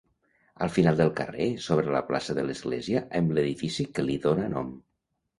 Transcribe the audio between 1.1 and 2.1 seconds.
carrer s'obre la